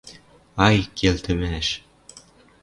—Ай, 0.67 0.77
келтӹмӓш! 0.97 1.67